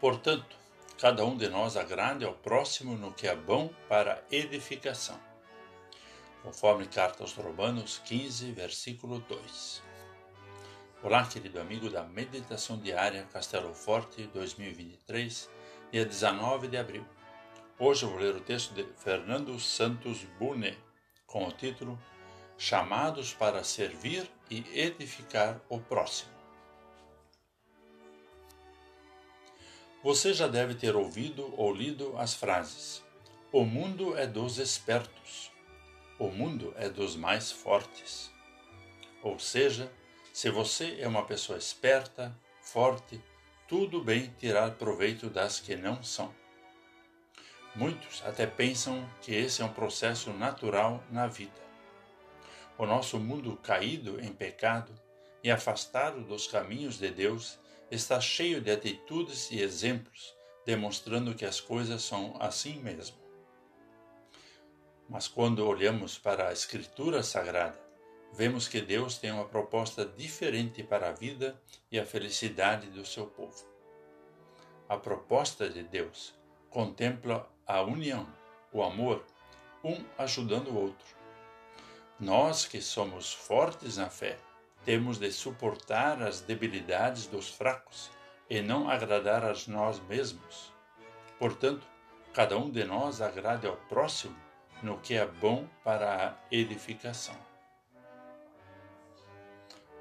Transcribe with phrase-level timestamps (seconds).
[0.00, 0.54] Portanto,
[0.98, 5.18] cada um de nós agrade ao próximo no que é bom para edificação.
[6.42, 9.82] Conforme carta aos Romanos 15, versículo 2.
[11.02, 15.48] Olá, querido amigo da Meditação Diária Castelo Forte 2023,
[15.90, 17.06] dia 19 de abril.
[17.78, 20.76] Hoje eu vou ler o texto de Fernando Santos Bune,
[21.26, 21.98] com o título
[22.58, 26.35] Chamados para servir e edificar o próximo.
[30.06, 33.02] Você já deve ter ouvido ou lido as frases:
[33.50, 35.50] O mundo é dos espertos,
[36.16, 38.30] o mundo é dos mais fortes.
[39.20, 39.92] Ou seja,
[40.32, 43.20] se você é uma pessoa esperta, forte,
[43.66, 46.32] tudo bem tirar proveito das que não são.
[47.74, 51.60] Muitos até pensam que esse é um processo natural na vida.
[52.78, 54.94] O nosso mundo caído em pecado
[55.42, 57.58] e afastado dos caminhos de Deus
[57.90, 60.36] está cheio de atitudes e exemplos
[60.66, 63.16] demonstrando que as coisas são assim mesmo.
[65.08, 67.80] Mas quando olhamos para a Escritura Sagrada,
[68.32, 73.26] vemos que Deus tem uma proposta diferente para a vida e a felicidade do seu
[73.26, 73.64] povo.
[74.88, 76.34] A proposta de Deus
[76.68, 78.26] contempla a união,
[78.72, 79.24] o amor,
[79.84, 81.06] um ajudando o outro.
[82.18, 84.36] Nós que somos fortes na fé,
[84.86, 88.08] temos de suportar as debilidades dos fracos
[88.48, 90.72] e não agradar a nós mesmos.
[91.40, 91.84] Portanto,
[92.32, 94.36] cada um de nós agrade ao próximo
[94.80, 97.34] no que é bom para a edificação.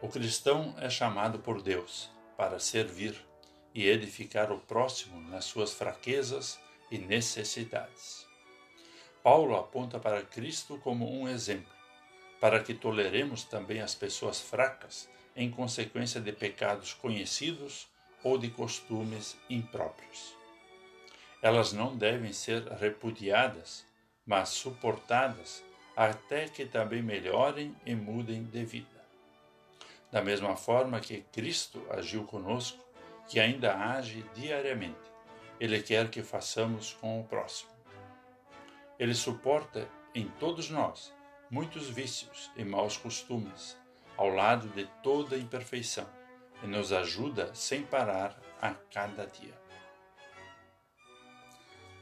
[0.00, 3.20] O cristão é chamado por Deus para servir
[3.74, 6.56] e edificar o próximo nas suas fraquezas
[6.88, 8.24] e necessidades.
[9.24, 11.77] Paulo aponta para Cristo como um exemplo
[12.40, 17.88] para que toleremos também as pessoas fracas em consequência de pecados conhecidos
[18.22, 20.36] ou de costumes impróprios.
[21.40, 23.84] Elas não devem ser repudiadas,
[24.26, 25.62] mas suportadas
[25.96, 28.98] até que também melhorem e mudem de vida.
[30.10, 32.84] Da mesma forma que Cristo agiu conosco,
[33.28, 34.96] que ainda age diariamente,
[35.60, 37.70] Ele quer que façamos com o próximo.
[38.98, 41.12] Ele suporta em todos nós
[41.50, 43.76] muitos vícios e maus costumes,
[44.16, 46.08] ao lado de toda imperfeição,
[46.62, 49.54] e nos ajuda sem parar a cada dia.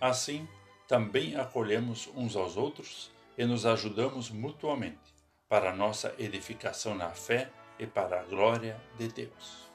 [0.01, 0.49] Assim,
[0.89, 5.15] também acolhemos uns aos outros e nos ajudamos mutuamente
[5.49, 9.71] para nossa edificação na fé e para a glória de Deus.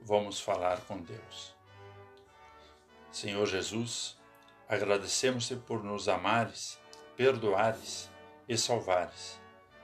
[0.00, 1.54] Vamos falar com Deus.
[3.10, 4.18] Senhor Jesus,
[4.68, 6.78] agradecemos-te por nos amares
[7.16, 8.10] perdoares
[8.48, 9.40] e salvares,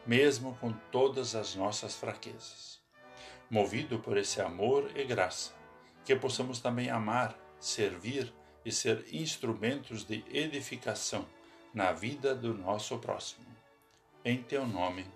[0.07, 2.81] mesmo com todas as nossas fraquezas.
[3.51, 5.53] Movido por esse amor e graça,
[6.05, 8.33] que possamos também amar, servir
[8.65, 11.27] e ser instrumentos de edificação
[11.75, 13.47] na vida do nosso próximo.
[14.25, 15.07] Em teu nome.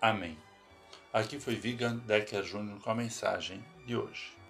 [0.00, 0.38] Amém.
[1.12, 4.41] Aqui foi Vigan Decker Júnior com a mensagem de hoje.